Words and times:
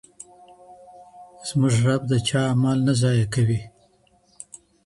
زموږ 1.47 1.73
رب 1.85 2.01
د 2.07 2.13
چا 2.27 2.39
اعمال 2.49 2.79
نه 2.87 2.93
ضايع 3.01 3.25
کوي؟ 3.33 3.59